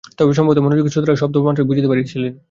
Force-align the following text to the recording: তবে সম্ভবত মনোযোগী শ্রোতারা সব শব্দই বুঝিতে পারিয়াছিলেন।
তবে 0.17 0.31
সম্ভবত 0.33 0.57
মনোযোগী 0.57 0.89
শ্রোতারা 0.93 1.15
সব 1.15 1.21
শব্দই 1.23 1.67
বুঝিতে 1.69 1.87
পারিয়াছিলেন। 1.87 2.33